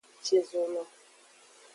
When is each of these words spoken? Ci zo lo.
Ci 0.23 0.37
zo 0.47 0.63
lo. 0.73 0.83